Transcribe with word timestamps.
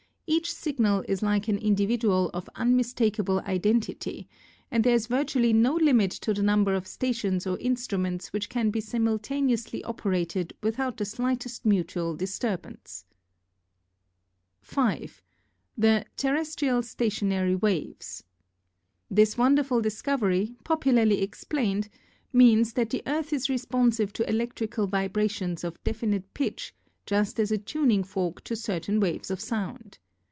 Each 0.33 0.53
signal 0.53 1.03
is 1.09 1.21
like 1.21 1.49
an 1.49 1.57
individual 1.57 2.29
of 2.33 2.49
unmistakable 2.55 3.41
identity 3.41 4.29
and 4.71 4.81
there 4.81 4.95
is 4.95 5.07
virtually 5.07 5.51
no 5.51 5.73
limit 5.73 6.11
to 6.11 6.33
the 6.33 6.41
number 6.41 6.73
of 6.73 6.87
stations 6.87 7.45
or 7.45 7.59
instruments 7.59 8.31
which 8.31 8.47
can 8.47 8.69
be 8.71 8.79
simultaneously 8.79 9.83
operated 9.83 10.53
without 10.63 10.95
the 10.95 11.03
slightest 11.03 11.65
mutual 11.65 12.15
disturbance. 12.15 13.03
"5. 14.61 15.21
The 15.77 16.05
terrestial 16.15 16.81
Stationary 16.81 17.55
Waves." 17.57 18.23
This 19.09 19.37
wonderful 19.37 19.81
discovery, 19.81 20.55
popularly 20.63 21.21
explained, 21.23 21.89
means 22.31 22.71
that 22.73 22.89
the 22.91 23.03
Earth 23.05 23.33
is 23.33 23.49
responsive 23.49 24.13
to 24.13 24.29
electrical 24.29 24.87
vibrations 24.87 25.65
of 25.65 25.83
definite 25.83 26.33
pitch 26.33 26.73
just 27.05 27.37
as 27.37 27.51
a 27.51 27.57
tuning 27.57 28.05
fork 28.05 28.41
to 28.45 28.55
certain 28.55 29.01
waves 29.01 29.29
of 29.29 29.41
sound. 29.41 29.97